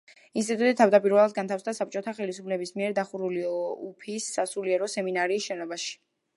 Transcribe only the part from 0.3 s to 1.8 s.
ინსტიტუტი თავდაპირველად განთავსდა